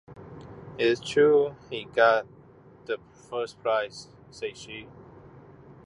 [0.79, 2.25] “It’s true: he has got
[2.85, 2.97] the
[3.29, 4.87] first prize,” said she.